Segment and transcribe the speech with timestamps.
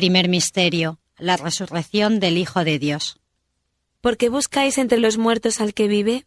[0.00, 3.20] Primer misterio, la resurrección del Hijo de Dios.
[4.00, 6.24] ¿Por qué buscáis entre los muertos al que vive?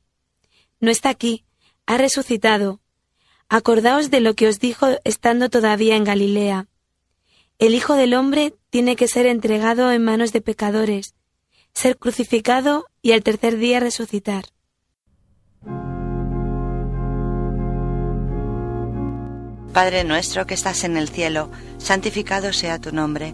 [0.79, 1.43] No está aquí,
[1.87, 2.81] ha resucitado.
[3.49, 6.67] Acordaos de lo que os dijo estando todavía en Galilea.
[7.57, 11.15] El Hijo del Hombre tiene que ser entregado en manos de pecadores,
[11.73, 14.45] ser crucificado y al tercer día resucitar.
[19.73, 21.49] Padre nuestro que estás en el cielo,
[21.79, 23.33] santificado sea tu nombre,